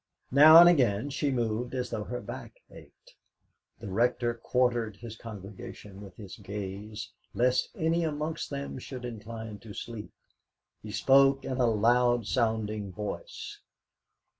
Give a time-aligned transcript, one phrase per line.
[0.31, 3.13] Now and again she moved as though her back ached.
[3.77, 9.75] The Rector quartered his congregation with his gaze, lest any amongst them should incline to
[9.75, 10.11] sleep.
[10.81, 13.59] He spoke in a loud sounding voice.